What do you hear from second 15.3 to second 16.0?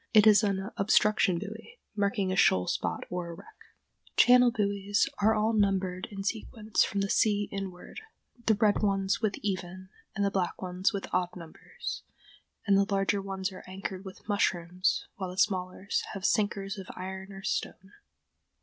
smaller